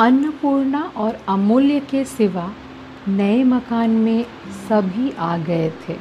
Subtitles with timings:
[0.00, 2.52] अन्नपूर्णा और अमूल्य के सिवा
[3.08, 4.24] नए मकान में
[4.68, 5.96] सभी आ गए थे।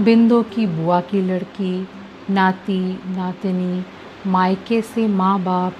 [0.00, 1.88] बिंदो की बुआ की लड़की,
[2.30, 3.84] नाती, नातनी,
[4.26, 5.76] मायके से माँ बाप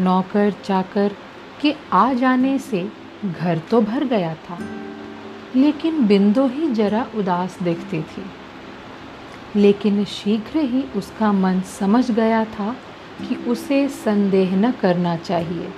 [0.00, 1.12] नौकर, चाकर
[1.60, 2.88] के आ जाने से
[3.24, 4.58] घर तो भर गया था,
[5.56, 8.24] लेकिन बिंदो ही जरा उदास देखती थी।
[9.56, 12.76] लेकिन शीघ्र ही उसका मन समझ गया था
[13.20, 15.72] कि उसे संदेह न करना चाहिए।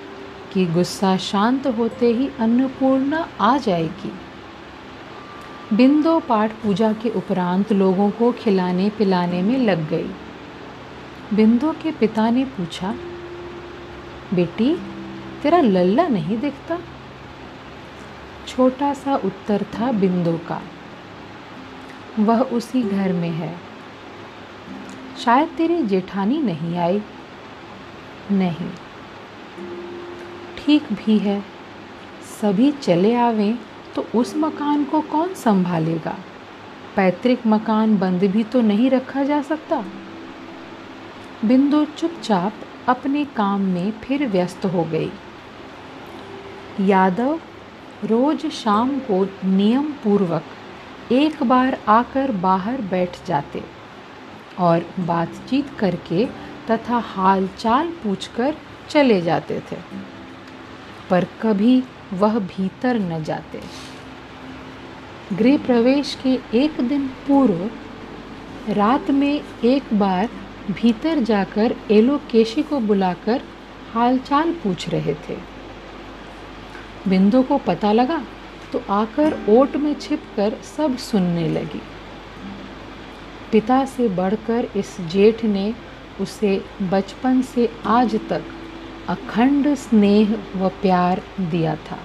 [0.53, 4.13] कि गुस्सा शांत होते ही अन्नपूर्णा आ जाएगी।
[5.73, 10.11] बिंदो पाठ पूजा के उपरांत लोगों को खिलाने पिलाने में लग गई।
[11.35, 12.95] बिंदो के पिता ने पूछा,
[14.35, 14.75] बेटी,
[15.43, 16.79] तेरा लल्ला नहीं दिखता?
[18.49, 20.63] छोटा सा उत्तर था बिंदु का,
[22.19, 23.57] वह उसी घर में है।
[25.25, 27.03] शायद तेरी जेठानी नहीं आई?
[28.31, 28.71] नहीं।
[30.67, 31.41] ठीक भी है।
[32.41, 33.59] सभी चले आवें
[33.95, 36.17] तो उस मकान को कौन संभालेगा?
[36.97, 39.83] पैतृक मकान बंद भी तो नहीं रखा जा सकता।
[41.45, 45.11] बिंदु चुपचाप अपने काम में फिर व्यस्त हो गई।
[46.81, 47.39] यादव
[48.05, 53.63] रोज शाम को नियम पूर्वक एक बार आकर बाहर बैठ जाते
[54.59, 56.27] और बातचीत करके
[56.71, 58.57] तथा हाल चाल पूछकर
[58.89, 59.77] चले जाते थे।
[61.11, 63.61] पर कभी वह भीतर न जाते।
[65.33, 67.71] गृह प्रवेश के एक दिन पूर्व,
[68.69, 70.29] रात में एक बार
[70.71, 73.43] भीतर जाकर एलोकेशी को बुलाकर
[73.93, 75.37] हालचाल पूछ रहे थे।
[77.09, 78.23] बिंदु को पता लगा
[78.73, 81.81] तो आकर ओट में छिपकर सब सुनने लगी।
[83.53, 85.73] पिता से बढ़कर इस जेठ ने
[86.21, 88.45] उसे बचपन से आज तक
[89.09, 91.99] अखंड स्नेह व प्यार दिया था।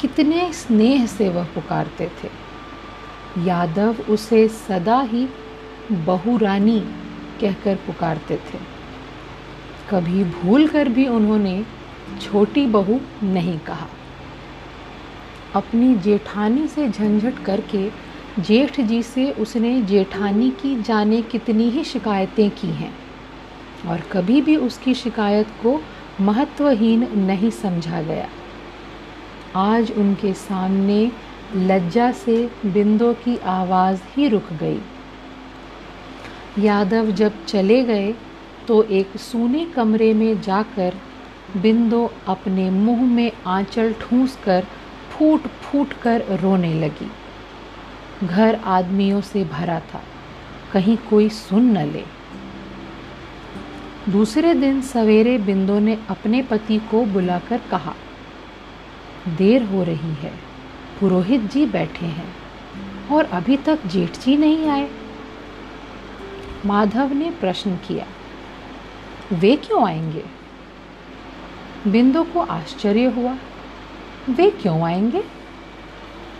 [0.00, 2.28] कितने स्नेह से वह पुकारते थे।
[3.44, 5.28] यादव उसे सदा ही
[5.92, 6.80] बहुरानी
[7.40, 8.58] कहकर पुकारते थे।
[9.90, 11.66] कभी भूल कर भी उन्होंने
[12.22, 13.86] छोटी बहू नहीं कहा।
[15.54, 17.90] अपनी जेठानी से झंझट करके
[18.42, 23.03] जेठ जी से उसने जेठानी की जाने कितनी ही शिकायतें की हैं।
[23.86, 25.80] और कभी भी उसकी शिकायत को
[26.20, 28.28] महत्वहीन नहीं समझा गया।
[29.56, 31.10] आज उनके सामने
[31.56, 32.36] लज्जा से
[32.66, 34.80] बिंदो की आवाज़ ही रुक गई।
[36.58, 38.14] यादव जब चले गए
[38.68, 40.94] तो एक सूने कमरे में जाकर
[41.56, 44.66] बिंदो अपने मुँह में आंचल ठूंस कर
[45.10, 47.10] फूट फूट कर रोने लगी।
[48.26, 50.02] घर आदमियों से भरा था,
[50.72, 52.04] कहीं कोई सुन न ले।
[54.08, 57.94] दूसरे दिन सवेरे बिंदो ने अपने पति को बुलाकर कहा,
[59.28, 60.32] देर हो रही है,
[61.00, 62.34] पुरोहित जी बैठे हैं
[63.12, 64.90] और अभी तक जेठ जी नहीं आए।
[66.66, 68.06] माधव ने प्रश्न किया,
[69.32, 70.24] वे क्यों आएँगे?
[71.86, 73.36] बिंदु को आश्चर्य हुआ,
[74.30, 75.24] वे क्यों आएँगे?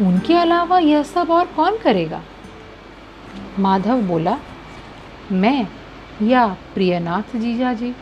[0.00, 2.22] उनके अलावा यह सब और कौन करेगा?
[3.58, 4.38] माधव बोला,
[5.32, 5.69] मैं
[6.22, 7.94] या प्रियनाथ जीजा जी,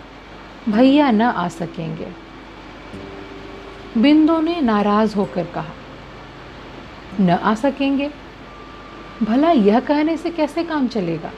[0.69, 2.09] भैया न आ सकेंगे।
[3.99, 5.73] बिंदु ने नाराज़ होकर कहा,
[7.21, 8.11] न आ सकेंगे?
[9.23, 11.31] भला यह कहने से कैसे काम चलेगा?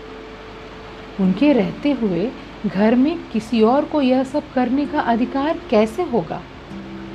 [1.20, 2.30] उनके रहते हुए
[2.66, 6.42] घर में किसी और को यह सब करने का अधिकार कैसे होगा?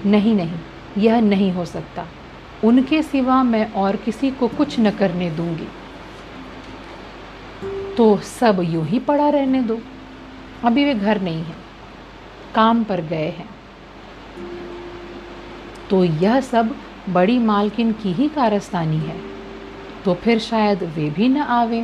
[0.06, 0.60] नहीं नहीं,
[0.98, 2.06] यह नहीं हो सकता।
[2.64, 5.68] उनके सिवा मैं और किसी को कुछ न करने दूँगी।
[8.00, 9.78] तो सब यूँ ही पड़ा रहने दो।
[10.66, 11.56] अभी वे घर नहीं हैं,
[12.56, 13.48] काम पर गए हैं।
[15.90, 16.76] तो यह सब
[17.10, 19.18] बड़ी मालकिन की ही कारस्तानी है
[20.06, 21.82] तो फिर शायद वे भी न आवे।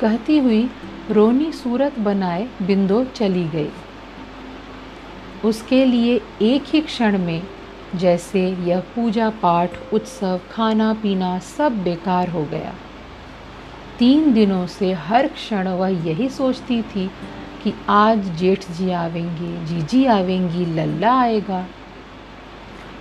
[0.00, 0.68] कहती हुई
[1.10, 3.70] रोनी सूरत बनाए बिंदो चली गई।
[5.44, 7.42] उसके लिए एक ही क्षण में
[7.94, 12.74] जैसे यह पूजा पाठ, उत्सव, खाना पीना सब बेकार हो गया।
[13.98, 17.06] तीन दिनों से हर क्षण वह यही सोचती थी
[17.62, 21.66] कि आज जेठ जी आवेंगे, जीजी आवेंगी, लल्ला आएगा।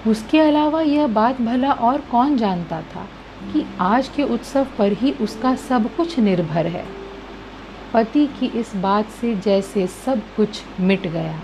[0.08, 3.08] उसके अलावा यह बात भला और कौन जानता था
[3.54, 6.86] कि आज के उत्सव पर ही उसका सब कुछ निर्भर है।
[7.94, 11.40] पति की इस बात से जैसे सब कुछ मिट गया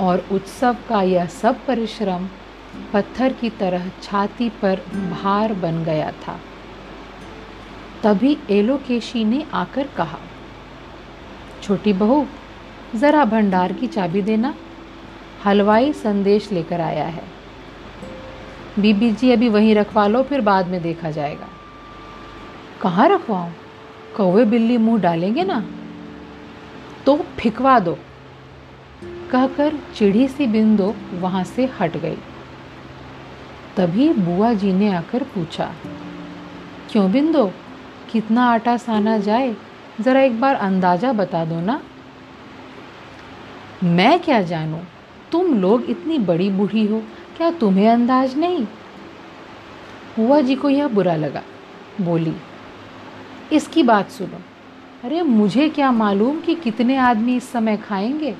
[0.00, 2.28] और उत्सव का यह सब परिश्रम
[2.92, 4.82] पत्थर की तरह छाती पर
[5.12, 6.38] भार बन गया था।
[8.02, 10.18] तभी एलोकेशी ने आकर कहा,
[11.62, 12.26] छोटी बहू,
[12.94, 14.54] ज़रा भंडार की चाबी देना।
[15.44, 17.24] हलवाई संदेश लेकर आया है।
[18.78, 21.48] बीबी जी, अभी वहीं रखवा लो, फिर बाद में देखा जाएगा।
[22.82, 23.52] कहाँ रखवाऊँ?
[24.16, 25.62] कौवे बिल्ली मुँह डालेंगे ना?
[27.06, 27.98] तो फिकवा दो।
[29.30, 32.16] कहकर चिढ़ी सी बिंदो वहाँ से हट गई।
[33.76, 35.72] तभी बुआ जी ने आकर पूछा,
[36.90, 37.50] क्यों बिंदो?
[38.10, 39.54] कितना आटा साना जाए,
[40.00, 41.80] ज़रा एक बार अंदाज़ा बता दो ना।
[43.84, 44.80] मैं क्या जानूं?
[45.32, 47.02] तुम लोग इतनी बड़ी बूढ़ी हो,
[47.36, 48.64] क्या तुम्हें अंदाज नहीं?
[50.16, 51.42] बुआ जी को यह बुरा लगा।
[52.00, 52.34] बोली,
[53.52, 54.40] इसकी बात सुनो।
[55.04, 58.34] अरे, मुझे क्या मालूम कि कितने आदमी इस समय खाएँगे?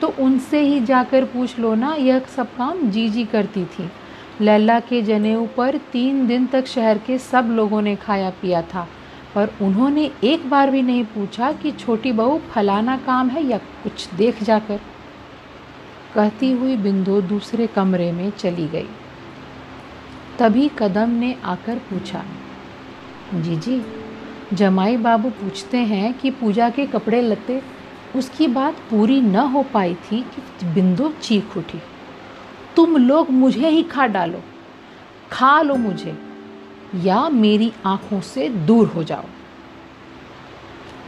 [0.00, 3.90] तो उनसे ही जाकर पूछ लो ना, यह सब काम जी जी करती थी।
[4.40, 8.86] लैला के जनेऊ पर तीन दिन तक शहर के सब लोगों ने खाया पिया था,
[9.34, 14.08] पर उन्होंने एक बार भी नहीं पूछा कि छोटी बहू फलाना काम है या कुछ
[14.14, 14.80] देख जाकर।
[16.14, 18.88] कहती हुई बिंदु दूसरे कमरे में चली गई।
[20.38, 22.24] तभी कदम ने आकर पूछा,
[23.34, 23.82] जी जी,
[24.52, 27.60] जमाई बाबू पूछते हैं कि पूजा के कपड़े लते
[28.16, 31.80] उसकी बात पूरी न हो पाई थी कि बिंदु चीख उठी।
[32.76, 34.42] तुम लोग मुझे ही खा डालो।
[35.32, 36.16] खा लो मुझे,
[36.94, 39.24] या मेरी आँखों से दूर हो जाओ।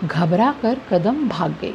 [0.04, 1.74] घबरा कर कदम भाग गई।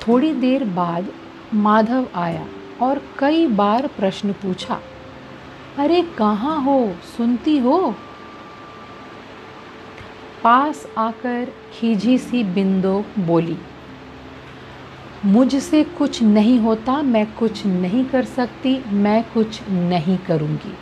[0.00, 1.08] थोड़ी देर बाद
[1.54, 2.46] माधव आया
[2.82, 4.80] और कई बार प्रश्न पूछा,
[5.78, 6.94] अरे कहाँ हो?
[7.16, 7.94] सुनती हो?
[10.44, 13.56] पास आकर खीझी सी बिंदो बोली
[15.24, 20.74] मुझसे कुछ नहीं होता, मैं कुछ नहीं कर सकती, मैं कुछ नहीं करूँगी।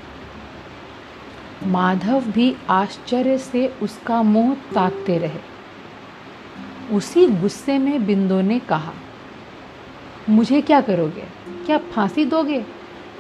[1.67, 5.41] माधव भी आश्चर्य से उसका मुँह ताकते रहे।
[6.97, 8.93] उसी गुस्से में बिंदो ने कहा,
[10.31, 11.25] मुझे क्या करोगे?
[11.67, 12.61] क्या फांसी दोगे?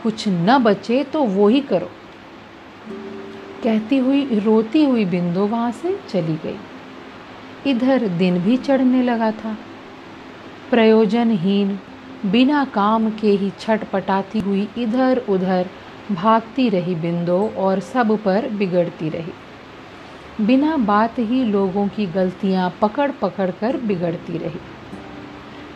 [0.03, 1.91] कुछ न बचे तो वो ही करो।
[3.63, 6.59] कहती हुई, रोती हुई बिंदु वहाँ से चली गई।
[7.71, 9.57] इधर दिन भी चढ़ने लगा था।
[10.73, 11.79] प्रयोजनहीन,
[12.27, 15.67] बिना काम के ही छटपटाती हुई इधर उधर
[16.13, 23.11] भागती रही बिंदो और सब पर बिगड़ती रही। बिना बात ही लोगों की गलतियाँ पकड़
[23.13, 24.61] पकड़ कर बिगड़ती रही।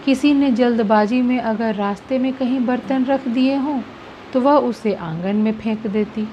[0.05, 3.81] किसी ने जल्दबाजी में अगर रास्ते में कहीं बर्तन रख दिए हों
[4.33, 6.29] तो वह उसे आँगन में फेंक देती।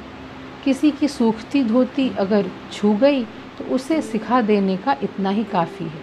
[0.64, 3.24] किसी की सूखती धोती अगर छू गई
[3.58, 6.02] तो उसे सिखा देने का इतना ही काफ़ी है।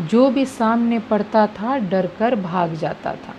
[0.00, 3.34] जो भी सामने पड़ता था डर कर भाग जाता था।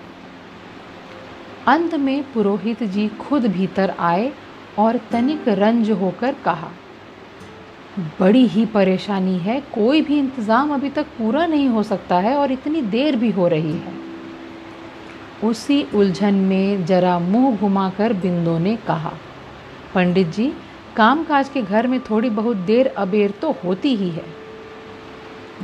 [1.68, 4.32] अंत में पुरोहित जी खुद भीतर आए
[4.80, 6.72] और तनिक रंज होकर कहा,
[8.20, 12.52] बड़ी ही परेशानी है, कोई भी इंतज़ाम अभी तक पूरा नहीं हो सकता है और
[12.52, 13.94] इतनी देर भी हो रही है।
[15.44, 19.14] उसी उलझन में जरा मुँह घुमाकर बिंदो ने कहा,
[19.94, 20.52] पंडित जी,
[20.96, 24.26] कामकाज के घर में थोड़ी बहुत देर अबेर तो होती ही है।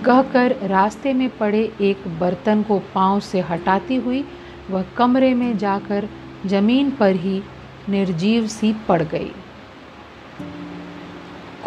[0.05, 4.23] कहकर रास्ते में पड़े एक बर्तन को पाँव से हटाती हुई
[4.69, 6.07] वह कमरे में जाकर
[6.45, 7.41] ज़मीन पर ही
[7.89, 9.31] निर्जीव सी पड़ गई।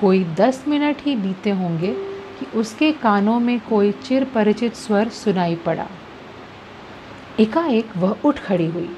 [0.00, 1.92] कोई दस मिनट ही बीते होंगे
[2.38, 5.86] कि उसके कानों में कोई चिर परिचित स्वर सुनाई पड़ा।
[7.40, 8.90] एकाएक वह उठ खड़ी हुई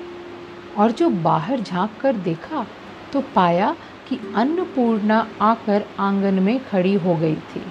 [0.79, 2.67] और जो बाहर झाँक कर देखा
[3.12, 3.75] तो पाया
[4.09, 7.62] कि अन्नपूर्णा आकर आँगन में खड़ी हो गई थी।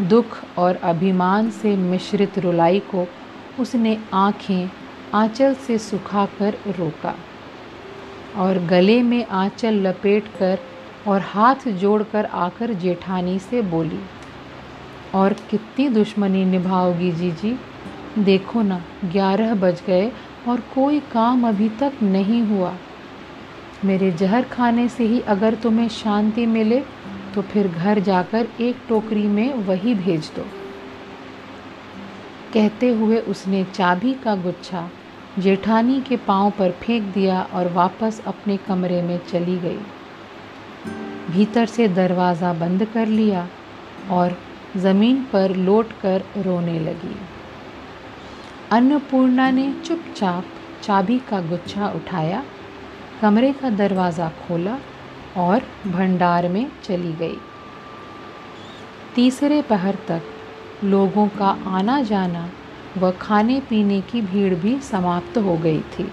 [0.00, 3.06] दुख और अभिमान से मिश्रित रुलाई को
[3.60, 4.70] उसने आँखें
[5.14, 7.14] आंचल से सुखाकर रोका
[8.36, 10.58] और गले में आंचल लपेट कर
[11.06, 13.98] और हाथ जोड़कर आकर जेठानी से बोली,
[15.14, 17.58] और कितनी दुश्मनी निभाओगी जीजी?
[18.18, 20.12] देखो ना, ग्यारह बज गए
[20.48, 22.74] और कोई काम अभी तक नहीं हुआ।
[23.84, 26.82] मेरे जहर खाने से ही अगर तुम्हें शांति मिले
[27.34, 30.44] तो फिर घर जाकर एक टोकरी में वही भेज दो।
[32.54, 34.88] कहते हुए उसने चाबी का गुच्छा
[35.38, 39.78] जेठानी के पाँव पर फेंक दिया और वापस अपने कमरे में चली गई।
[41.30, 43.48] भीतर से दरवाज़ा बंद कर लिया
[44.10, 44.36] और
[44.76, 47.16] ज़मीन पर लोट कर रोने लगी।
[48.70, 50.44] अन्नपूर्णा ने चुपचाप
[50.82, 52.42] चाबी का गुच्छा उठाया,
[53.20, 54.78] कमरे का दरवाज़ा खोला
[55.36, 57.36] और भंडार में चली गई।
[59.14, 60.22] तीसरे पहर तक
[60.84, 62.48] लोगों का आना जाना
[62.98, 66.10] व खाने पीने की भीड़ भी समाप्त हो गई थी।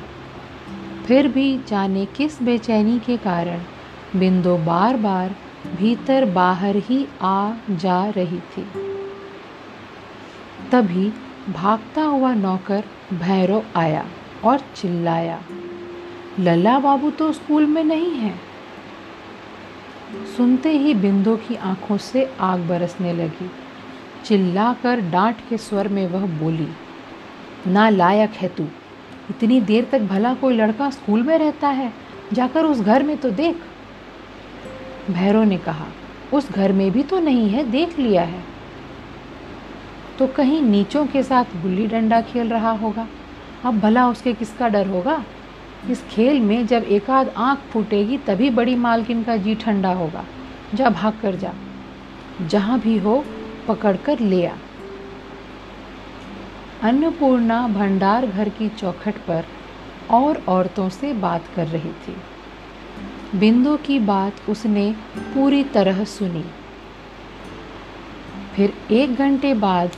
[1.08, 3.62] फिर भी जाने किस बेचैनी के कारण
[4.16, 5.36] बिंदु बार बार
[5.76, 8.66] भीतर बाहर ही आ जा रही थी।
[10.72, 11.12] तभी
[11.50, 12.84] भागता हुआ नौकर
[13.14, 14.06] भैरव आया
[14.44, 15.40] और चिल्लाया,
[16.40, 18.34] लल्ला बाबू तो स्कूल में नहीं है?
[20.38, 23.50] सुनते ही बिंदु की आँखों से आग बरसने लगी।
[24.26, 26.68] चिल्लाकर डांट के स्वर में वह बोली,
[27.68, 28.64] ना लायक है तू।
[29.30, 31.94] इतनी देर तक भला कोई लड़का स्कूल में रहता है,
[32.34, 33.62] जाकर उस घर में तो देख।
[35.12, 35.86] भैरव ने कहा,
[36.34, 38.44] उस घर में भी तो नहीं है, देख लिया है।
[40.20, 43.08] तो कहीं नीचों के साथ गुल्ली डंडा खेल रहा होगा।
[43.66, 45.24] अब भला उसके किसका डर होगा?
[45.88, 50.26] इस खेल में जब एक आध आँख फूटेगी, तभी बड़ी मालकिन का जी ठंडा होगा।
[50.74, 51.54] जा भाग कर जा।
[52.48, 53.26] जहाँ भी हो
[53.68, 54.56] पकड़ कर ले आ।
[56.82, 59.46] अन्नपूर्णा भंडार घर की चौखट पर
[60.10, 62.16] और औरतों से बात कर रही थी।
[63.36, 66.46] बिंदु की बात उसने पूरी तरह सुनी।
[68.56, 69.92] फिर एक घंटे बाद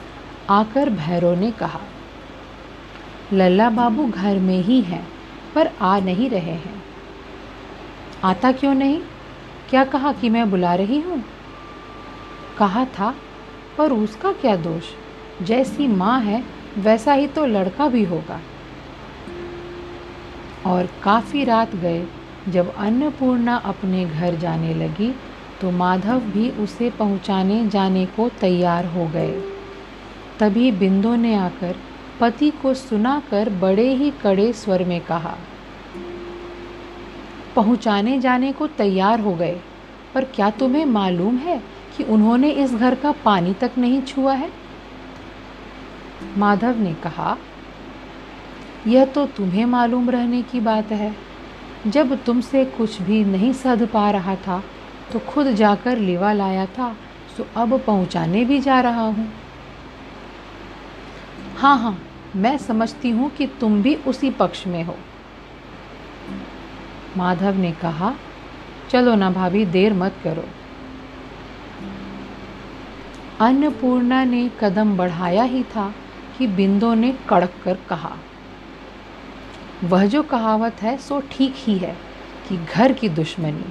[0.50, 1.82] आकर भैरव ने कहा,
[3.34, 5.08] लल्ला बाबू घर में ही हैं।
[5.56, 6.84] पर आ नहीं रहे हैं।
[8.24, 9.02] आता क्यों नहीं?
[9.70, 11.24] क्या कहा कि मैं बुला रही हूँ?
[12.58, 13.16] कहा था
[13.78, 14.84] पर उसका क्या दोष?
[15.42, 16.44] जैसी माँ है,
[16.78, 18.40] वैसा ही तो लड़का भी होगा।
[20.66, 22.06] और काफ़ी रात गए,
[22.50, 25.16] जब अन्नपूर्णा अपने घर जाने लगी
[25.62, 29.32] तो माधव भी उसे पहुँचाने जाने को तैयार हो गए।
[30.40, 31.76] तभी बिंदु ने आकर
[32.22, 35.36] पति को सुनाकर बड़े ही कड़े स्वर में कहा,
[37.56, 39.60] पहुँचाने जाने को तैयार हो गए,
[40.14, 41.58] पर क्या तुम्हें मालूम है
[41.98, 44.50] कि उन्होंने इस घर का पानी तक नहीं छुआ है?
[46.38, 47.38] माधव ने कहा,
[48.88, 51.14] यह तो तुम्हें मालूम रहने की बात है।
[51.88, 54.62] जब तुमसे कुछ भी नहीं सध पा रहा था
[55.12, 56.96] तो खुद जाकर लेवा लाया था
[57.38, 59.28] सो अब पहुँचाने भी जा रहा हूँ।
[61.58, 61.98] हाँ हाँ
[62.36, 64.96] मैं समझती हूँ कि तुम भी उसी पक्ष में हो।
[67.18, 68.14] माधव ने कहा,
[68.90, 70.44] चलो ना भाभी, देर मत करो।
[73.40, 75.94] अन्नपूर्णा ने कदम बढ़ाया ही था
[76.38, 78.16] कि बिंदो ने कड़क कर कहा,
[79.84, 81.96] वह जो कहावत है, सो ठीक ही है
[82.48, 83.66] कि घर की दुश्मनी।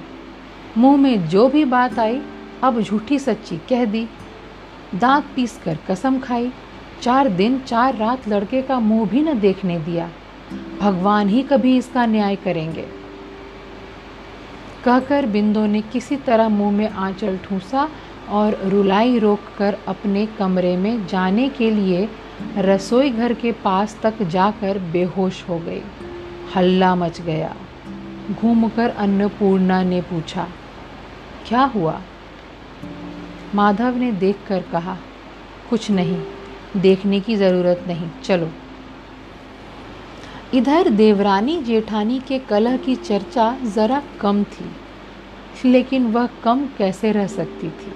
[0.77, 2.21] मुँह में जो भी बात आई,
[2.63, 4.07] अब झूठी सच्ची कह दी।
[4.95, 6.51] दांत पीस कर कसम खाई
[7.01, 10.09] चार दिन, चार रात लड़के का मुँह भी न देखने दिया।
[10.81, 12.85] भगवान ही कभी इसका न्याय करेंगे।
[14.85, 17.87] कहकर बिंदु ने किसी तरह मुँह में आंचल ठूसा
[18.29, 22.09] और रुलाई रोक कर अपने कमरे में जाने के लिए
[22.57, 25.81] रसोई घर के पास तक जाकर बेहोश हो गई।
[26.55, 27.55] हल्ला मच गया।
[28.31, 30.47] घूमकर अन्नपूर्णा ने पूछा,
[31.47, 32.01] क्या हुआ?
[33.55, 34.97] माधव ने देखकर कहा,
[35.69, 36.21] कुछ नहीं।
[36.77, 38.49] देखने की ज़रूरत नहीं। चलो।
[40.53, 44.69] इधर देवरानी जेठानी के कलह की चर्चा ज़रा कम थी,
[45.65, 47.93] लेकिन वह कम कैसे रह सकती थी?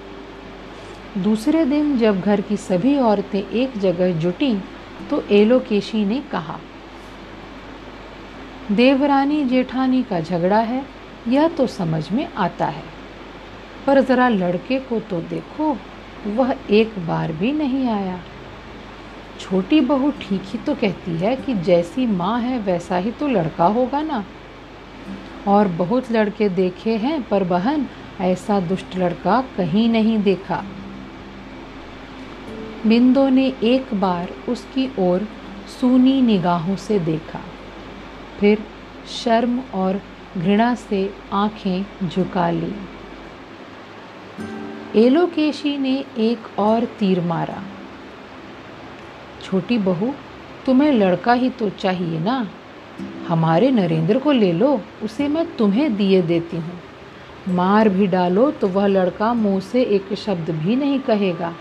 [1.22, 4.54] दूसरे दिन जब घर की सभी औरतें एक जगह जुटी
[5.10, 6.58] तो एलोकेशी ने कहा,
[8.72, 10.84] देवरानी जेठानी का झगड़ा है,
[11.28, 12.84] यह तो समझ में आता है,
[13.86, 15.76] पर ज़रा लड़के को तो देखो,
[16.28, 18.18] वह एक बार भी नहीं आया।
[19.40, 23.66] छोटी बहू ठीक ही तो कहती है कि जैसी माँ है, वैसा ही तो लड़का
[23.66, 24.24] होगा ना।
[25.48, 27.86] और बहुत लड़के देखे हैं, पर बहन
[28.20, 30.64] ऐसा दुष्ट लड़का कहीं नहीं देखा।
[32.86, 35.28] बिंदो ने एक बार उसकी ओर
[35.80, 37.40] सूनी निगाहों से देखा।
[38.40, 38.64] फिर
[39.24, 40.00] शर्म और
[40.36, 42.72] घृणा से आँखें झुका ली।
[44.96, 47.62] एलोकेशी ने एक और तीर मारा।
[49.46, 50.14] छोटी बहू,
[50.66, 52.48] तुम्हें लड़का ही तो चाहिए ना?
[53.28, 56.80] हमारे नरेंद्र को ले लो, उसे मैं तुम्हें दिए देती हूँ।
[57.48, 61.54] मार भी डालो तो वह लड़का मुँह से एक शब्द भी नहीं कहेगा।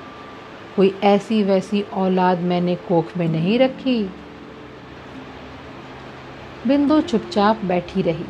[0.75, 4.09] कोई ऐसी वैसी औलाद मैंने कोख में नहीं रखी।
[6.67, 8.25] बिंदु चुपचाप बैठी रही।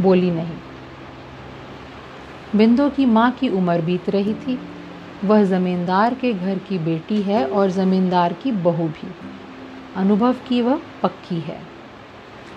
[0.00, 0.56] बोली नहीं।
[2.56, 4.58] बिंदु की माँ की उम्र बीत रही थी।
[5.24, 9.08] वह ज़मींदार के घर की बेटी है और ज़मींदार की बहू भी।
[9.96, 11.60] अनुभव की वह पक्की है।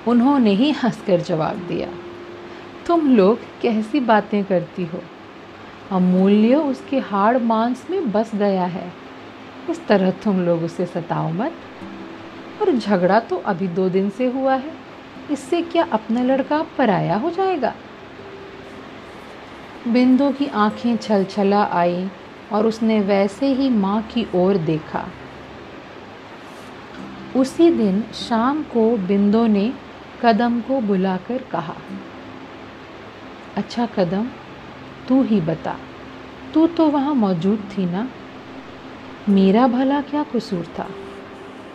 [0.07, 1.87] उन्होंने ही हंसकर जवाब दिया,
[2.87, 5.01] तुम लोग कैसी बातें करती हो?
[5.91, 8.91] अमूल्य उसके हाड़ मांस में बस गया है।
[9.69, 11.53] इस तरह तुम लोग उसे सताओ मत।
[12.61, 14.73] और झगड़ा तो अभी दो दिन से हुआ है।
[15.31, 17.73] इससे क्या अपना लड़का पराया हो जाएगा?
[19.87, 22.07] बिंदु की आँखें छलछला आई।
[22.55, 25.05] और उसने वैसे ही माँ की ओर देखा।
[27.35, 29.71] उसी दिन शाम को बिंदो ने
[30.21, 31.75] कदम को बुलाकर कहा
[33.57, 34.27] अच्छा कदम,
[35.07, 35.75] तू ही बता,
[36.53, 38.07] तू तो वहाँ मौजूद थी ना?
[39.29, 40.87] मेरा भला क्या कसूर था,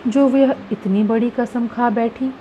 [0.07, 2.33] जो वह इतनी बड़ी कसम खा बैठी?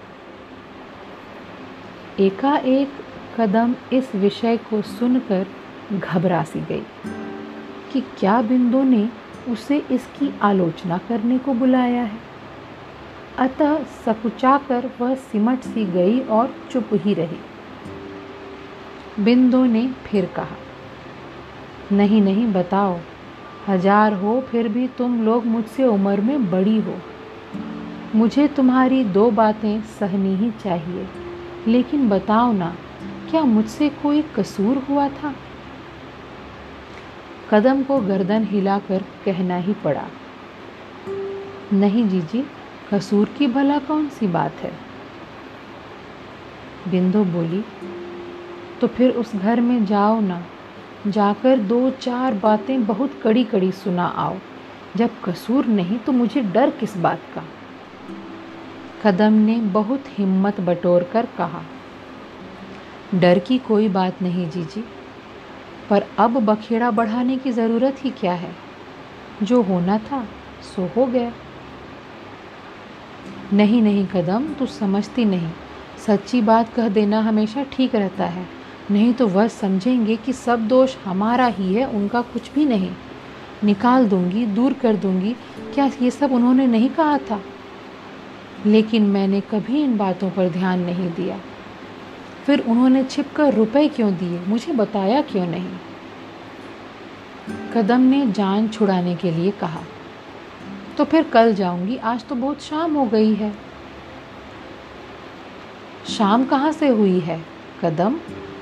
[2.19, 2.91] एकाएक
[3.37, 5.47] कदम इस विषय को सुनकर
[5.93, 6.83] घबरा सी गई।
[7.93, 9.09] कि क्या बिंदु ने
[9.49, 12.17] उसे इसकी आलोचना करने को बुलाया है?
[13.37, 17.37] अतः सकुचाकर वह सिमट सी गई और चुप ही रही।
[19.23, 20.57] बिंदु ने फिर कहा,
[21.91, 22.99] नहीं नहीं, बताओ।
[23.67, 26.95] हज़ार हो, फिर भी तुम लोग मुझसे उम्र में बड़ी हो।
[28.15, 31.07] मुझे तुम्हारी दो बातें सहनी ही चाहिए।
[31.67, 32.75] लेकिन बताओ ना,
[33.29, 35.33] क्या मुझसे कोई कसूर हुआ था?
[37.51, 40.05] कदम को गर्दन हिलाकर कहना ही पड़ा।
[41.73, 42.43] नहीं जीजी,
[42.93, 44.71] कसूर की भला कौन सी बात है?
[46.87, 47.63] बिंदु बोली
[48.81, 50.41] तो फिर उस घर में जाओ ना,
[51.07, 54.37] जाकर दो चार बातें बहुत कड़ी कड़ी सुना आओ।
[54.95, 57.43] जब कसूर नहीं तो मुझे डर किस बात का?
[59.03, 61.61] कदम ने बहुत हिम्मत बटोर कर कहा,
[63.15, 64.83] डर की कोई बात नहीं जीजी।
[65.89, 68.55] पर अब बखेड़ा बढ़ाने की ज़रूरत ही क्या है?
[69.43, 70.25] जो होना था,
[70.75, 71.31] सो हो गया।
[73.53, 75.49] नहीं नहीं, कदम तू समझती नहीं।
[76.07, 78.45] सच्ची बात कह देना हमेशा ठीक रहता है।
[78.91, 82.91] नहीं तो वह समझेंगे कि सब दोष हमारा ही है, उनका कुछ भी नहीं।
[83.63, 85.35] निकाल दूँगी, दूर कर दूँगी।
[85.73, 87.41] क्या ये सब उन्होंने नहीं कहा था?
[88.65, 91.39] लेकिन मैंने कभी इन बातों पर ध्यान नहीं दिया।
[92.49, 94.39] फिर उन्होंने छिप कर रुपये क्यों दिए?
[94.47, 95.69] मुझे बताया क्यों नहीं?
[97.73, 99.79] कदम ने जान छुड़ाने के लिए कहा।
[100.97, 103.53] तो फिर कल जाऊँगी। आज तो बहुत शाम हो गई है।
[106.09, 107.45] शाम कहाँ से हुई है?
[107.83, 108.19] कदम,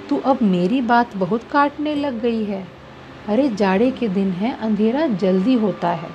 [0.10, 2.68] तू अब मेरी बात बहुत काटने लग गई है।
[3.28, 6.10] अरे, जाड़े के दिन है, अंधेरा जल्दी होता है।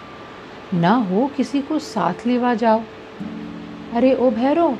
[0.75, 2.83] ना हो किसी को साथ लेवा जाओ।
[3.93, 4.79] अरे, ओ भैरव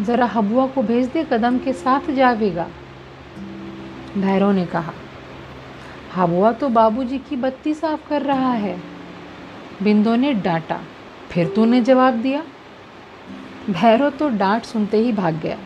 [0.00, 2.66] ज़रा हबुआ को भेज दे, कदम के साथ जावेगा
[4.16, 4.92] भैरव ने कहा,
[6.14, 8.76] हबुआ तो बाबूजी की बत्ती साफ़ कर रहा है।
[9.82, 10.80] बिंदो ने डांटा,
[11.30, 12.42] फिर तूने जवाब दिया।
[13.70, 15.58] भैरव तो डांट सुनते ही भाग गया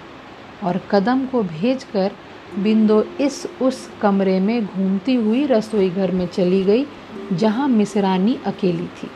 [0.64, 2.12] और कदम को भेजकर
[2.58, 6.86] बिंदो इस उस कमरे में घूमती हुई रसोई घर में चली गई,
[7.32, 9.10] जहाँ मिसरानी अकेली थी।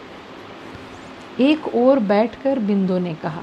[1.44, 3.42] एक ओर बैठकर बिंदो ने कहा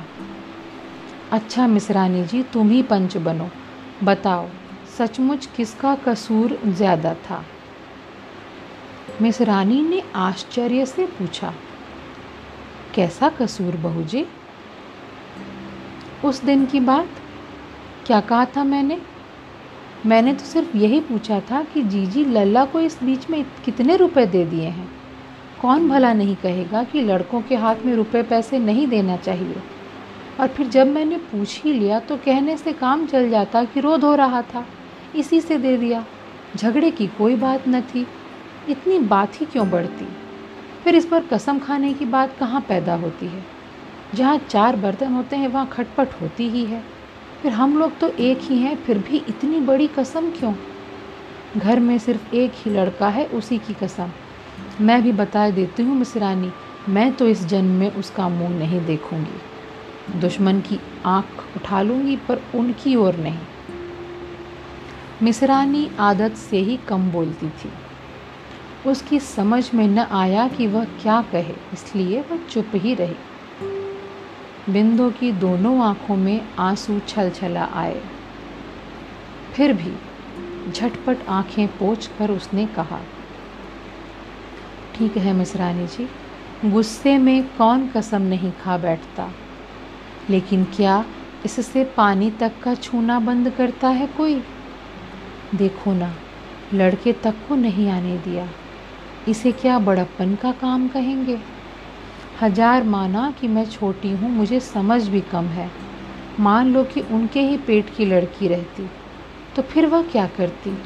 [1.31, 3.49] अच्छा मिसरानी जी, तुम ही पंच बनो।
[4.03, 4.47] बताओ,
[4.97, 7.43] सचमुच किसका कसूर ज़्यादा था?
[9.21, 11.53] मिसरानी ने आश्चर्य से पूछा,
[12.95, 14.25] कैसा कसूर बहू जी?
[16.25, 17.09] उस दिन की बात?
[18.05, 19.01] क्या कहा था मैंने?
[20.05, 24.25] मैंने तो सिर्फ़ यही पूछा था कि जीजी लल्ला को इस बीच में कितने रुपए
[24.25, 24.89] दे दिए हैं।
[25.61, 29.55] कौन भला नहीं कहेगा कि लड़कों के हाथ में रुपए पैसे नहीं देना चाहिए।
[30.39, 34.03] और फिर जब मैंने पूछ ही लिया तो कहने से काम चल जाता कि रोध
[34.03, 34.65] हो रहा था।
[35.15, 36.05] इसी से दे दिया।
[36.55, 38.07] झगड़े की कोई बात न थी।
[38.69, 40.07] इतनी बात ही क्यों बढ़ती?
[40.83, 43.43] फिर इस पर कसम खाने की बात कहाँ पैदा होती है?
[44.15, 46.83] जहाँ चार बर्तन होते हैं, वहाँ खटपट होती ही है।
[47.41, 50.53] फिर हम लोग तो एक ही हैं, फिर भी इतनी बड़ी कसम क्यों?
[51.57, 54.09] घर में सिर्फ़ एक ही लड़का है, उसी की कसम।
[54.81, 56.51] मैं भी बता देती हूँ, मिसरानी,
[56.89, 59.56] मैं तो इस जन्म में उसका मुँह नहीं देखूँगी।
[60.15, 63.39] दुश्मन की आँख उठा लूँगी, पर उनकी ओर नहीं।
[65.23, 67.71] मिसरानी आदत से ही कम बोलती थी।
[68.89, 73.15] उसकी समझ में न आया कि वह क्या कहे, इसलिए वह चुप ही रही।
[74.69, 78.01] बिंदु की दोनों आँखों में आँसू छल छला आए।
[79.53, 79.93] फिर भी
[80.71, 82.99] झटपट आँखें पोछ कर उसने कहा,
[84.95, 86.07] ठीक है मिसरानी जी,
[86.65, 89.29] गुस्से में कौन कसम नहीं खा बैठता।
[90.29, 91.03] लेकिन क्या
[91.45, 94.41] इससे पानी तक का छूना बंद करता है कोई?
[95.55, 96.13] देखो ना,
[96.73, 98.47] लड़के तक को नहीं आने दिया।
[99.27, 101.37] इसे क्या बड़प्पन का काम कहेंगे?
[102.41, 105.69] हज़ार माना कि मैं छोटी हूँ, मुझे समझ भी कम है।
[106.39, 108.87] मान लो कि उनके ही पेट की लड़की रहती
[109.55, 110.77] तो फिर वह क्या करती?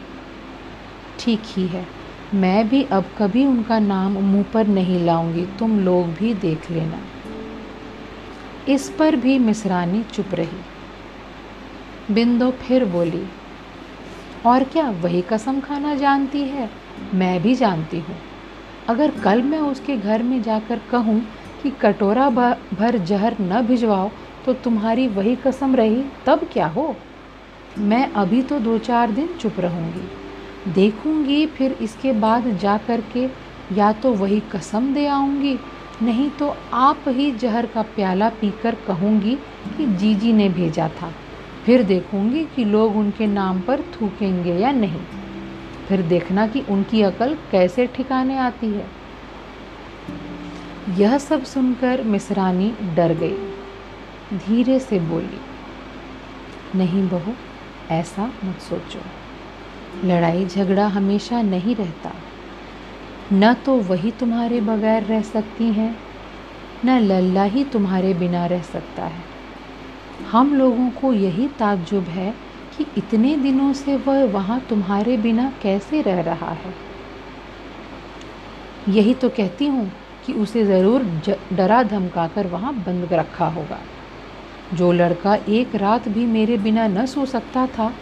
[1.19, 1.86] ठीक ही है,
[2.34, 6.99] मैं भी अब कभी उनका नाम मुँह पर नहीं लाऊँगी, तुम लोग भी देख लेना।
[8.69, 13.24] इस पर भी मिसरानी चुप रही। बिंदु फिर बोली,
[14.45, 16.69] और क्या वही कसम खाना जानती है?
[17.13, 18.15] मैं भी जानती हूँ।
[18.89, 21.19] अगर कल मैं उसके घर में जाकर कहूँ
[21.63, 24.10] कि कटोरा भर जहर न भिजवाओ
[24.45, 26.95] तो तुम्हारी वही कसम रही, तब क्या हो?
[27.80, 33.30] मैं अभी तो दो चार दिन चुप रहूँगी। देखूँगी फिर इसके बाद जा कर के
[33.76, 35.58] या तो वही कसम दे आऊँगी
[36.01, 39.35] नहीं तो आप ही जहर का प्याला पीकर कहूँगी
[39.77, 41.11] कि जीजी ने भेजा था।
[41.65, 45.01] फिर देखूँगी कि लोग उनके नाम पर थूकेंगे या नहीं।
[45.87, 48.87] फिर देखना कि उनकी अकल कैसे ठिकाने आती है।
[50.97, 55.39] यह सब सुनकर मिसरानी डर गई। धीरे से बोली,
[56.75, 57.33] नहीं बहू,
[57.91, 58.99] ऐसा मत सोचो।
[60.07, 62.11] लड़ाई झगड़ा हमेशा नहीं रहता।
[63.33, 65.95] न तो वही तुम्हारे बगैर रह सकती हैं,
[66.85, 69.23] न लल्ला ही तुम्हारे बिना रह सकता है।
[70.31, 72.33] हम लोगों को यही ताज्जुब है
[72.77, 76.73] कि इतने दिनों से वह वहाँ तुम्हारे बिना कैसे रह रहा है।
[78.89, 79.91] यही तो कहती हूँ
[80.25, 81.03] कि उसे ज़रूर
[81.53, 83.79] डरा धमका कर वहाँ बंद रखा होगा।
[84.73, 87.93] जो लड़का एक रात भी मेरे बिना न सो सकता था,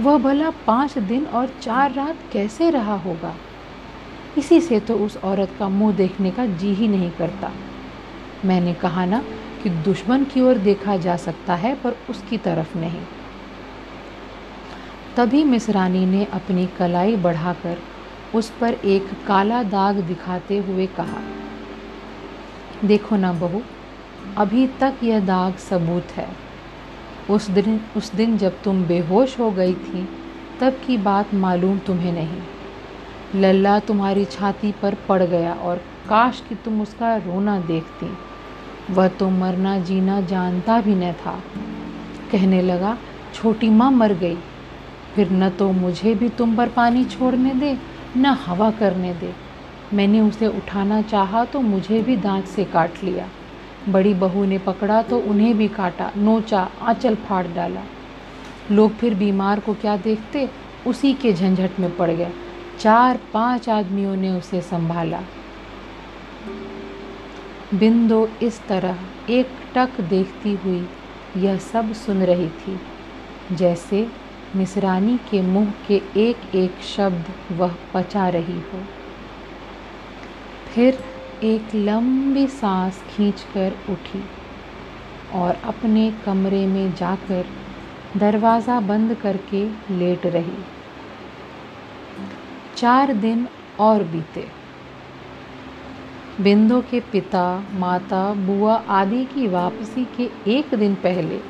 [0.00, 3.34] वह भला पाँच दिन और चार रात कैसे रहा होगा?
[4.36, 7.50] इसी से तो उस औरत का मुँह देखने का जी ही नहीं करता।
[8.44, 9.22] मैंने कहा ना
[9.62, 13.00] कि दुश्मन की ओर देखा जा सकता है, पर उसकी तरफ़ नहीं।
[15.16, 17.78] तभी मिसरानी ने अपनी कलाई बढ़ाकर
[18.34, 21.22] उस पर एक काला दाग दिखाते हुए कहा,
[22.84, 23.62] देखो ना बहू,
[24.38, 26.28] अभी तक यह दाग सबूत है।
[27.30, 30.08] उस दिन उस दिन जब तुम बेहोश हो गई थी,
[30.60, 32.40] तब की बात मालूम तुम्हें नहीं।
[33.34, 35.76] लल्ला तुम्हारी छाती पर पड़ गया और
[36.08, 38.18] काश कि तुम उसका रोना देखती।
[38.94, 41.42] वह तो मरना जीना जानता भी न था।
[42.32, 42.98] कहने लगा,
[43.34, 44.36] छोटी माँ मर गई।
[45.14, 47.78] फिर न तो मुझे भी तुम पर पानी छोड़ने दे,
[48.16, 49.34] न हवा करने दे।
[49.94, 53.28] मैंने उसे उठाना चाहा तो मुझे भी दांत से काट लिया।
[53.88, 57.82] बड़ी बहू ने पकड़ा तो उन्हें भी काटा, नोचा, आंचल फाड़ डाला।
[58.70, 60.50] लोग फिर बीमार को क्या देखते,
[60.86, 62.32] उसी के झंझट में पड़ गए।
[62.80, 65.20] चार पाँच आदमियों ने उसे संभाला।
[67.74, 68.98] बिंदो इस तरह
[69.30, 70.86] एक टक देखती हुई
[71.36, 72.78] यह सब सुन रही थी,
[73.52, 74.06] जैसे
[74.56, 78.84] मिसरानी के मुँह के एक एक शब्द वह पचा रही हो।
[80.68, 80.98] फिर
[81.44, 84.24] एक लंबी सांस खींचकर उठी
[85.34, 87.46] और अपने कमरे में जाकर
[88.16, 90.58] दरवाज़ा बंद करके लेट रही।
[92.78, 93.46] चार दिन
[93.80, 94.46] और बीते।
[96.40, 101.40] बिंदु के पिता, माता, बुआ आदि की वापसी के एक दिन पहले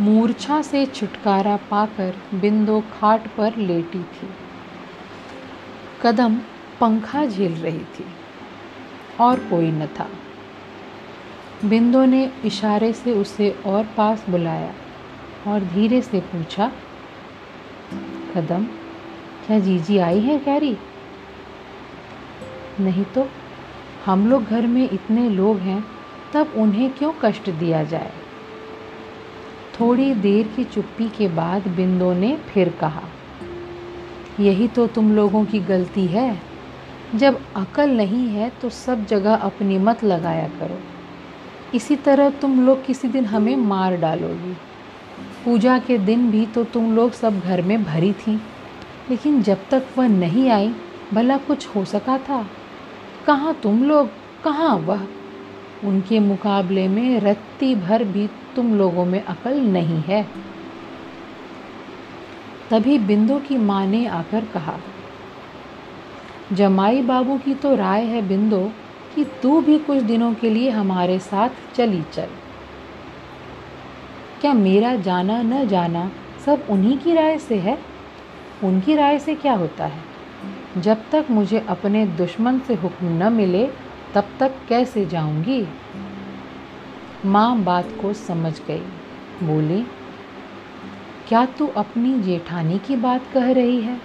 [0.00, 4.28] मूर्छा से छुटकारा पाकर बिंदु खाट पर लेटी थी।
[6.02, 6.36] कदम
[6.80, 8.04] पंखा झेल रही थी
[9.20, 10.08] और कोई न था।
[11.64, 14.74] बिंदु ने इशारे से उसे और पास बुलाया
[15.46, 16.70] और धीरे से पूछा,
[18.34, 18.66] कदम
[19.50, 20.76] क्या जीजी आई है कैरी
[22.80, 23.26] नहीं तो
[24.04, 25.82] हम लोग घर में इतने लोग हैं,
[26.34, 28.12] तब उन्हें क्यों कष्ट दिया जाए?
[29.80, 33.02] थोड़ी देर की चुप्पी के बाद बिंदु ने फिर कहा,
[34.40, 36.40] यही तो तुम लोगों की गलती है।
[37.14, 40.78] जब अकल नहीं है तो सब जगह अपनी मत लगाया करो।
[41.74, 44.56] इसी तरह तुम लोग किसी दिन हमें मार डालोगी।
[45.44, 48.40] पूजा के दिन भी तो तुम लोग सब घर में भरी थी।
[49.10, 50.74] लेकिन जब तक वह नहीं आई,
[51.12, 52.46] भला कुछ हो सका था?
[53.26, 54.08] कहाँ तुम लोग?
[54.44, 55.06] कहाँ वह?
[55.84, 60.22] उनके मुकाबले में रत्ती भर भी तुम लोगों में अकल नहीं है।
[62.70, 64.76] तभी बिंदु की माँ ने आकर कहा,
[66.52, 68.60] जमाई बाबू की तो राय है बिंदु
[69.14, 72.28] कि तू भी कुछ दिनों के लिए हमारे साथ चली चल।
[74.40, 76.10] क्या मेरा जाना न जाना
[76.46, 77.78] सब उन्हीं की राय से है?
[78.64, 80.02] उनकी राय से क्या होता है?
[80.76, 83.70] जब तक मुझे अपने दुश्मन से हुक्म न मिले,
[84.14, 85.68] तब तक कैसे जाऊँगी?
[87.24, 88.82] माँ बात को समझ गई।
[89.42, 89.86] बोली,
[91.28, 94.00] क्या तू अपनी जेठानी की बात कह रही है?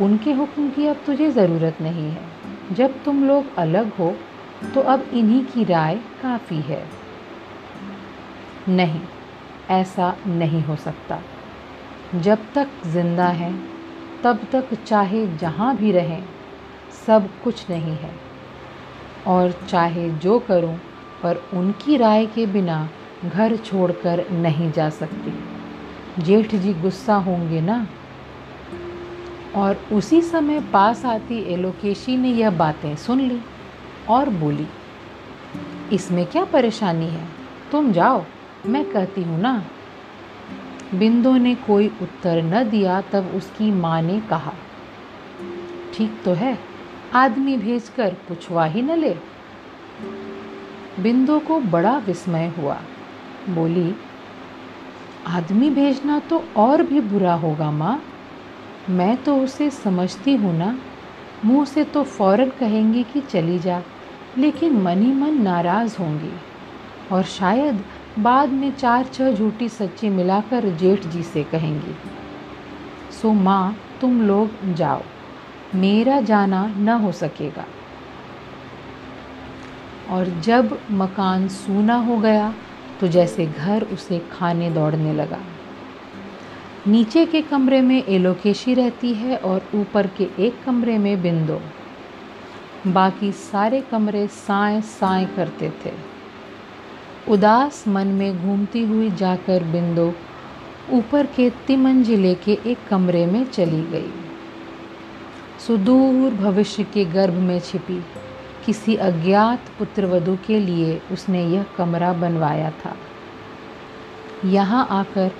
[0.00, 2.24] उनके हुक्म की अब तुझे ज़रूरत नहीं है।
[2.72, 4.14] जब तुम लोग अलग हो
[4.74, 6.86] तो अब इन्हीं की राय काफ़ी है।
[8.68, 9.00] नहीं,
[9.70, 11.20] ऐसा नहीं हो सकता।
[12.14, 13.68] जब तक ज़िंदा हैं,
[14.22, 16.24] तब तक चाहे जहाँ भी रहें,
[17.06, 18.10] सब कुछ नहीं है।
[19.26, 20.78] और चाहे जो करूँ,
[21.22, 22.88] पर उनकी राय के बिना
[23.24, 25.34] घर छोड़कर नहीं जा सकती।
[26.22, 27.86] जेठ जी गुस्सा होंगे ना?
[29.56, 33.40] और उसी समय पास आती एलोकेशी ने यह बातें सुन ली
[34.08, 34.66] और बोली,
[35.92, 37.26] इसमें क्या परेशानी है?
[37.72, 38.24] तुम जाओ,
[38.66, 39.62] मैं कहती हूँ ना।
[40.94, 44.52] बिंदु ने कोई उत्तर न दिया, तब उसकी माँ ने कहा,
[45.94, 46.58] ठीक तो है,
[47.14, 49.16] आदमी भेजकर पुछवा ही न ले।
[51.00, 52.80] बिंदु को बड़ा विस्मय हुआ,
[53.48, 53.94] बोली,
[55.26, 58.02] आदमी भेजना तो और भी बुरा होगा माँ।
[58.90, 60.78] मैं तो उसे समझती हूँ ना।
[61.44, 63.82] मुँह से तो फ़ौरन कहेंगी कि चली जा,
[64.38, 66.32] लेकिन मन ही मन नाराज़ होंगी।
[67.12, 67.84] और शायद
[68.18, 71.94] बाद में चार छह झूठी सच्ची मिलाकर जेठ जी से कहेंगी,
[73.12, 75.02] सो माँ, तुम लोग जाओ,
[75.74, 77.64] मेरा जाना न हो सकेगा।
[80.10, 82.52] और जब मकान सूना हो गया
[83.00, 85.38] तो जैसे घर उसे खाने दौड़ने लगा।
[86.86, 91.60] नीचे के कमरे में एलोकेशी रहती है और ऊपर के एक कमरे में बिंदो।
[92.86, 95.92] बाकी सारे कमरे साए साए करते थे।
[97.30, 100.14] उदास मन में घूमती हुई जाकर बिंदो
[100.90, 104.10] ऊपर के तिमंजिले के एक कमरे में चली गई।
[105.66, 108.04] सुदूर भविष्य के गर्भ में छिपी
[108.66, 112.96] किसी अज्ञात पुत्रवधु के लिए उसने यह कमरा बनवाया था।
[114.44, 115.30] यहाँ आकर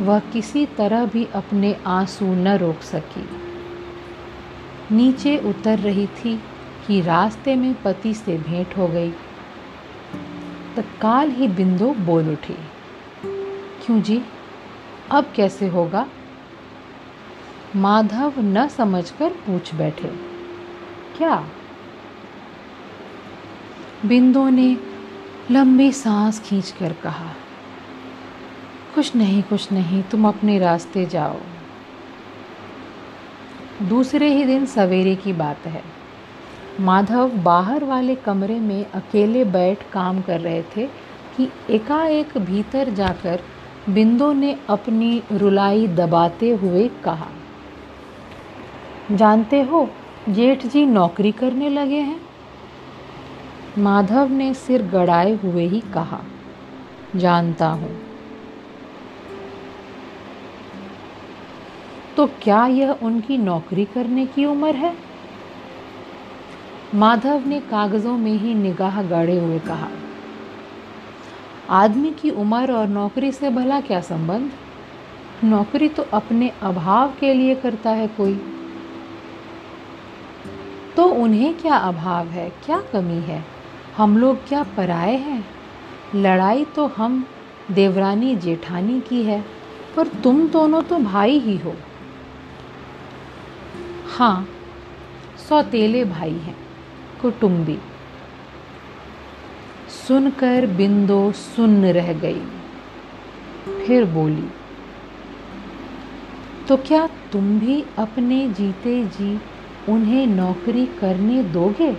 [0.00, 3.28] वह किसी तरह भी अपने आँसू न रोक सकी।
[4.94, 6.40] नीचे उतर रही थी
[6.86, 9.12] कि रास्ते में पति से भेंट हो गई।
[10.76, 12.56] तत्काल ही बिंदु बोल उठी।
[13.84, 14.22] क्यों जी?
[15.10, 16.06] अब कैसे होगा?
[17.76, 20.08] माधव न समझकर पूछ बैठे।
[21.16, 21.48] क्या?
[24.06, 24.76] बिंदु ने
[25.50, 27.32] लंबी सांस खींचकर कहा,
[28.94, 31.40] कुछ नहीं कुछ नहीं, तुम अपने रास्ते जाओ।
[33.82, 36.03] दूसरे ही दिन सवेरे की बात है।
[36.80, 40.86] माधव बाहर वाले कमरे में अकेले बैठ काम कर रहे थे
[41.36, 43.40] कि एकाएक भीतर जाकर
[43.88, 47.26] बिंदु ने अपनी रुलाई दबाते हुए कहा,
[49.12, 49.88] जानते हो,
[50.28, 52.20] जेठ जी नौकरी करने लगे हैं?
[53.78, 56.20] माधव ने सिर गड़ाए हुए ही कहा,
[57.16, 57.96] जानता हूँ।
[62.16, 65.03] तो क्या यह उनकी नौकरी करने की उम्र है?
[66.94, 69.88] माधव ने कागज़ों में ही निगाह गाड़े हुए कहा,
[71.70, 74.50] आदमी की उम्र और नौकरी से भला क्या संबंध?
[75.44, 78.34] नौकरी तो अपने अभाव के लिए करता है कोई।
[80.96, 82.48] तो उन्हें क्या अभाव है?
[82.64, 83.44] क्या कमी है?
[83.96, 85.44] हम लोग क्या पराए हैं?
[86.14, 87.24] लड़ाई तो हम
[87.70, 89.44] देवरानी जेठानी की है,
[89.96, 91.74] पर तुम दोनों तो भाई ही हो।
[94.16, 94.46] हाँ
[95.48, 96.63] सौतेले भाई हैं।
[97.24, 97.78] कुटुंबी।
[99.98, 102.42] सुनकर बिंदो सुन्न रह गई।
[103.86, 104.48] फिर बोली
[106.68, 109.38] तो क्या तुम भी अपने जीते जी
[109.88, 111.90] उन्हें नौकरी करने दोगे?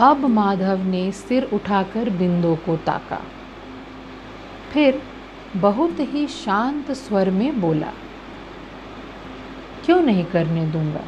[0.00, 3.20] अब माधव ने सिर उठाकर बिंदो को ताका।
[4.72, 5.02] फिर
[5.56, 7.92] बहुत ही शांत स्वर में बोला,
[9.84, 11.04] क्यों नहीं करने दूँगा?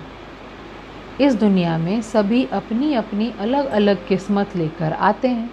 [1.20, 5.50] इस दुनिया में सभी अपनी अपनी अलग अलग किस्मत लेकर आते हैं।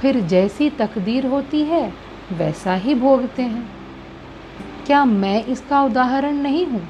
[0.00, 1.92] फिर जैसी तकदीर होती है,
[2.32, 3.68] वैसा ही भोगते हैं।
[4.86, 6.88] क्या मैं इसका उदाहरण नहीं हूँ?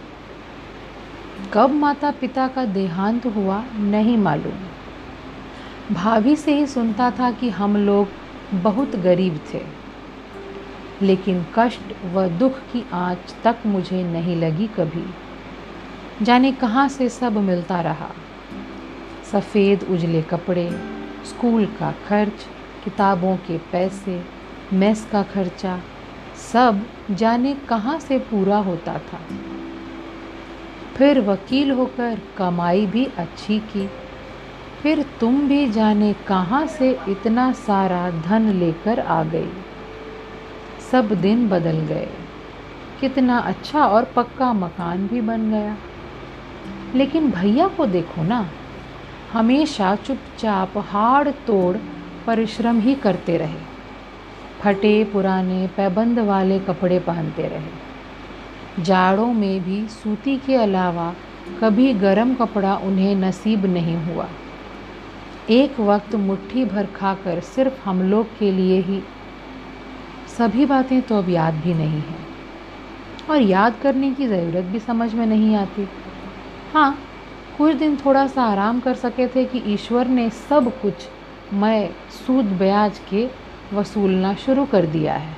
[1.52, 7.76] कब माता पिता का देहांत हुआ नहीं मालूम। भाभी से ही सुनता था कि हम
[7.76, 8.08] लोग
[8.54, 9.62] बहुत गरीब थे।
[11.02, 15.25] लेकिन कष्ट व दुख की आँच तक मुझे नहीं लगी कभी।
[16.22, 18.10] जाने कहाँ से सब मिलता रहा।
[19.32, 20.70] सफ़ेद उजले कपड़े,
[21.24, 22.46] स्कूल का खर्च,
[22.84, 24.24] किताबों के पैसे,
[24.72, 25.80] मेस का खर्चा,
[26.52, 29.20] सब जाने कहाँ से पूरा होता था।
[30.96, 33.90] फिर वकील होकर कमाई भी अच्छी की।
[34.82, 39.50] फिर तुम भी जाने कहाँ से इतना सारा धन लेकर आ गई।
[40.92, 42.08] सब दिन बदल गए।
[43.00, 45.76] कितना अच्छा और पक्का मकान भी बन गया।
[46.94, 48.50] लेकिन भैया को देखो ना,
[49.32, 51.76] हमेशा चुपचाप हाड़ तोड़
[52.26, 53.76] परिश्रम ही करते रहे।
[54.60, 57.86] फटे पुराने पैबंद वाले कपड़े पहनते रहे।
[58.82, 61.14] जाड़ों में भी सूती के अलावा
[61.60, 64.28] कभी गर्म कपड़ा उन्हें नसीब नहीं हुआ।
[65.50, 69.02] एक वक्त मुट्ठी भर खाकर सिर्फ़ हम लोग के लिए ही।
[70.38, 72.26] सभी बातें तो अब याद भी नहीं हैं।
[73.30, 75.88] और याद करने की ज़रूरत भी समझ में नहीं आती।
[76.72, 76.98] हाँ
[77.58, 80.94] कुछ दिन थोड़ा सा आराम कर सके थे कि ईश्वर ने सब कुछ
[81.52, 83.28] मैं सूद ब्याज के
[83.72, 85.36] वसूलना शुरू कर दिया है।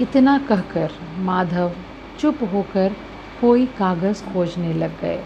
[0.00, 1.72] इतना कहकर माधव
[2.20, 2.96] चुप होकर
[3.40, 5.24] कोई कागज़ खोजने लग गए।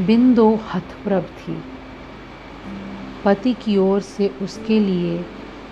[0.00, 1.62] बिंदो हथप्रभ थी।
[3.24, 5.24] पति की ओर से उसके लिए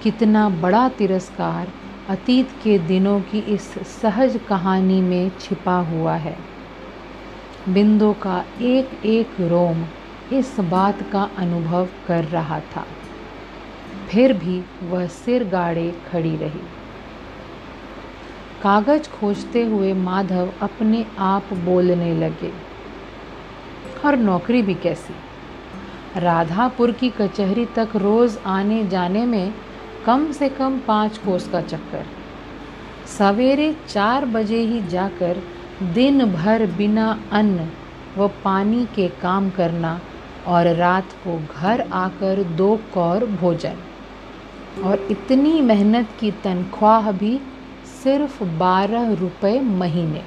[0.02, 1.72] कितना बड़ा तिरस्कार
[2.10, 6.36] अतीत के दिनों की इस सहज कहानी में छिपा हुआ है।
[7.68, 9.84] बिंदु का एक एक रोम
[10.32, 12.84] इस बात का अनुभव कर रहा था।
[14.08, 16.62] फिर भी वह सिर गाड़े खड़ी रही।
[18.62, 22.52] कागज़ खोजते हुए माधव अपने आप बोलने लगे,
[24.04, 25.14] और नौकरी भी कैसी?
[26.16, 29.52] राधापुर की कचहरी तक रोज़ आने जाने में
[30.08, 32.04] कम से कम पाँच कोस का चक्कर।
[33.18, 35.42] सवेरे चार बजे ही जाकर
[35.94, 37.68] दिन भर बिना अन्न
[38.18, 40.00] व पानी के काम करना
[40.46, 43.76] और रात को घर आकर दो कौर भोजन।
[44.84, 47.40] और इतनी मेहनत की तनख्वाह भी
[48.02, 50.22] सिर्फ़ बारह रुपए महीने।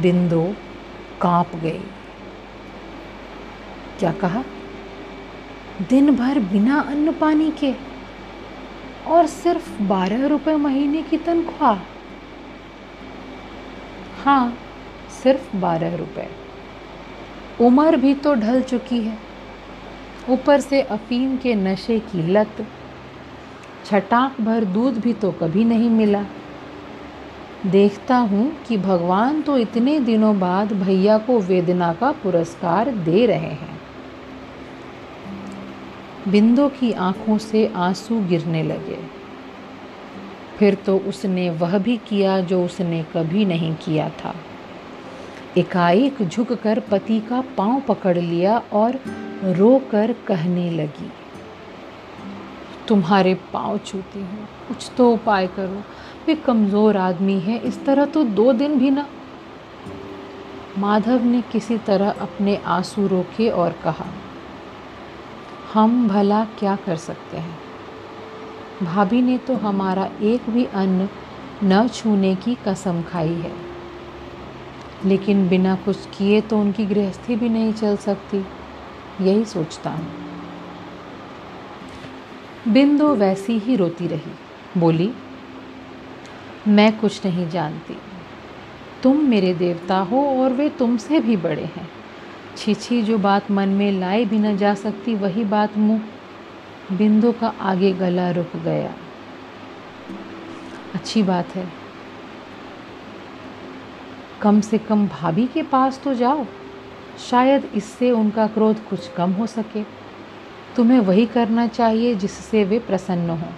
[0.00, 0.42] बिंदु
[1.22, 1.80] काँप गई
[3.98, 4.44] क्या कहा?
[5.82, 7.74] दिन भर बिना अन्न पानी के
[9.06, 11.78] और सिर्फ़ बारह रुपए महीने की तनख्वाह।
[14.24, 14.58] हाँ
[15.22, 16.28] सिर्फ़ बारह रुपए।
[17.60, 19.18] उम्र भी तो ढल चुकी है।
[20.28, 22.66] ऊपर से अफीम के नशे की लत।
[23.84, 26.24] छटाक भर दूध भी तो कभी नहीं मिला।
[27.66, 33.52] देखता हूँ कि भगवान तो इतने दिनों बाद भैया को वेदना का पुरस्कार दे रहे
[33.52, 33.75] हैं।
[36.28, 38.98] बिंदु की आँखों से आँसू गिरने लगे।
[40.58, 44.34] फिर तो उसने वह भी किया जो उसने कभी नहीं किया था।
[45.58, 48.98] एकाएक झुककर पति का पाँव पकड़ लिया और
[49.46, 51.10] रोकर कहने लगी,
[52.88, 55.82] तुम्हारे पाँव छूती हूँ, कुछ तो उपाय करो।
[56.26, 59.06] वे कमज़ोर आदमी है, इस तरह तो दो दिन भी ना।
[60.78, 64.06] माधव ने किसी तरह अपने आँसू रोके और कहा
[65.74, 67.58] हम भला क्या कर सकते हैं?
[68.82, 71.08] भाभी ने तो हमारा एक भी अन्न
[71.64, 73.52] न छूने की कसम खाई है।
[75.04, 78.44] लेकिन बिना कुछ किए तो उनकी गृहस्थी भी नहीं चल सकती,
[79.20, 80.12] यही सोचता हूँ।
[82.68, 84.32] बिंदु वैसी ही रोती रही,
[84.80, 85.12] बोली,
[86.68, 87.96] मैं कुछ नहीं जानती।
[89.02, 91.95] तुम मेरे देवता हो और वे तुमसे भी बड़े हैं।
[92.56, 96.02] छी छी जो बात मन में लाई भी न जा सकती, वही बात मुँह
[96.92, 98.94] बिंदु का आगे गला रुक गया।
[100.94, 101.68] अच्छी बात है।
[104.42, 106.46] कम से कम भाभी के पास तो जाओ।
[107.30, 109.82] शायद इससे उनका क्रोध कुछ कम हो सके।
[110.76, 113.52] तुम्हें वही करना चाहिए जिससे वे प्रसन्न हों।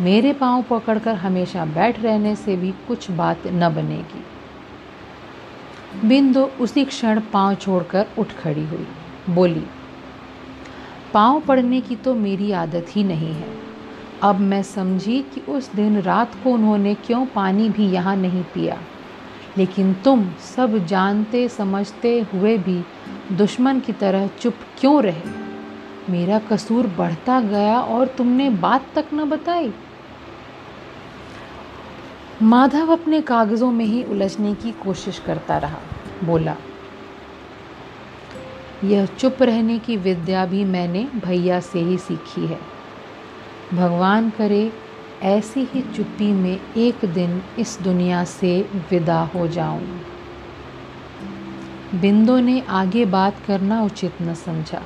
[0.00, 4.24] मेरे पाँव पकड़कर हमेशा बैठ रहने से भी कुछ बात न बनेगी।
[6.04, 8.86] बिंदु उसी क्षण पाँव छोड़कर उठ खड़ी हुई।
[9.30, 9.64] बोली,
[11.14, 13.48] पाँव पड़ने की तो मेरी आदत ही नहीं है।
[14.22, 18.78] अब मैं समझी कि उस दिन रात को उन्होंने क्यों पानी भी यहाँ नहीं पिया।
[19.58, 22.84] लेकिन तुम सब जानते, समझते हुए भी
[23.32, 25.42] दुश्मन की तरह चुप क्यों रहे?
[26.10, 29.72] मेरा कसूर बढ़ता गया और तुमने बात तक न बताई।
[32.42, 35.78] माधव अपने कागज़ों में ही उलझने की कोशिश करता रहा।
[36.24, 36.56] बोला,
[38.84, 42.58] यह चुप रहने की विद्या भी मैंने भैया से ही सीखी है।
[43.74, 44.72] भगवान करे,
[45.22, 50.00] ऐसी ही चुप्पी में एक दिन इस दुनिया से विदा हो जाऊँ।
[51.94, 54.82] बिंदु ने आगे बात करना उचित न समझा।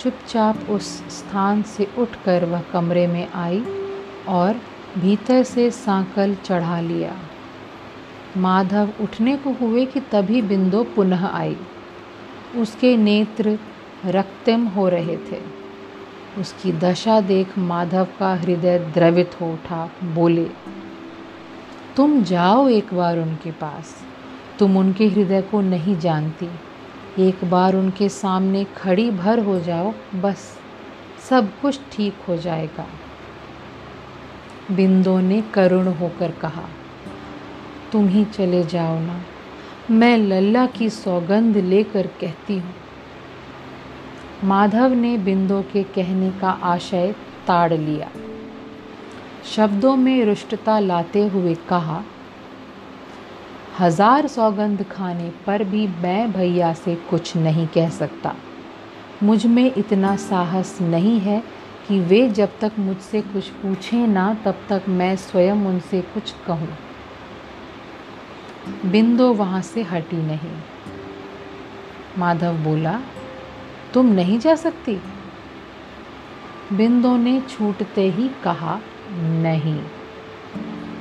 [0.00, 3.64] चुपचाप उस स्थान से उठकर वह कमरे में आई
[4.28, 4.60] और
[4.98, 7.16] भीतर से सांकल चढ़ा लिया।
[8.36, 11.56] माधव उठने को हुए कि तभी बिंदु पुनः आई।
[12.56, 13.58] उसके नेत्र
[14.06, 15.40] रक्तिम हो रहे थे।
[16.38, 20.48] उसकी दशा देख माधव का हृदय द्रवित हो उठा, बोले,
[21.96, 24.02] तुम जाओ एक बार उनके पास।
[24.58, 26.48] तुम उनके हृदय को नहीं जानती।
[27.28, 30.58] एक बार उनके सामने खड़ी भर हो जाओ, बस।
[31.30, 32.86] सब कुछ ठीक हो जाएगा।
[34.70, 36.64] बिंदो ने करुण होकर कहा,
[37.92, 39.20] तुम ही चले जाओ ना।
[39.90, 42.74] मैं लल्ला की सौगंध लेकर कहती हूँ।
[44.44, 47.14] माधव ने बिंदु के कहने का आशय
[47.46, 48.10] ताड़ लिया।
[49.46, 52.02] शब्दों में रुष्टता लाते हुए कहा,
[53.78, 58.34] हज़ार सौगंध खाने पर भी मैं भैया से कुछ नहीं कह सकता।
[59.22, 61.42] मुझमें इतना साहस नहीं है
[61.90, 66.68] कि वे जब तक मुझसे कुछ पूछें ना, तब तक मैं स्वयं उनसे कुछ कहूँ।
[68.86, 70.56] बिंदो वहाँ से हटी नहीं।
[72.18, 73.00] माधव बोला,
[73.94, 75.00] तुम नहीं जा सकती?
[76.72, 78.80] बिंदो ने छूटते ही कहा,
[79.16, 79.82] नहीं।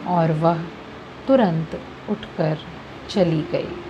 [0.07, 0.63] और वह
[1.27, 2.57] तुरंत उठकर
[3.09, 3.88] चली गई।